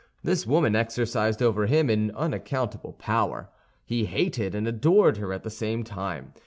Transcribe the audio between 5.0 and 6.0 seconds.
her at the same